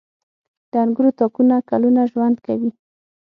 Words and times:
•د 0.71 0.73
انګورو 0.83 1.11
تاکونه 1.19 1.55
کلونه 1.69 2.01
ژوند 2.11 2.35
کوي. 2.45 2.71